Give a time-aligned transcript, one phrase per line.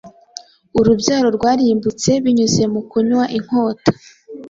[0.79, 3.91] Urubyaro rwarimbutse binyuze mu kunywa-inkota